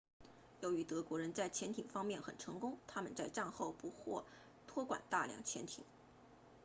[0.61, 4.25] 由于德国人在潜艇方面很成功他们在战后不获
[4.65, 5.85] 托管大量潜艇